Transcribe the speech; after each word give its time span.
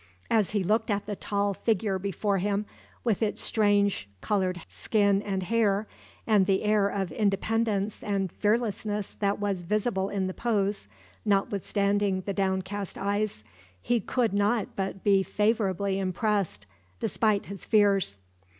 As 0.31 0.49
he 0.49 0.63
looked 0.63 0.89
at 0.89 1.05
the 1.05 1.15
tall 1.15 1.53
figure 1.53 1.99
before 1.99 2.39
him, 2.39 2.65
with 3.03 3.21
its 3.21 3.39
strange 3.39 4.09
colored 4.19 4.61
skin 4.67 5.21
and 5.21 5.43
hair, 5.43 5.85
and 6.25 6.47
the 6.47 6.63
air 6.63 6.89
of 6.89 7.11
independence 7.11 8.01
and 8.01 8.31
fearlessness 8.31 9.13
that 9.13 9.39
was 9.39 9.61
visible 9.61 10.09
in 10.09 10.25
the 10.25 10.33
pose, 10.33 10.87
notwithstanding 11.23 12.21
the 12.21 12.33
downcast 12.33 12.97
eyes, 12.97 13.43
he 13.79 13.99
could 13.99 14.33
not 14.33 14.75
but 14.75 15.03
be 15.03 15.21
favorably 15.21 15.99
impressed, 15.99 16.65
despite 16.99 17.45
his 17.45 17.63
fears. 17.63 18.17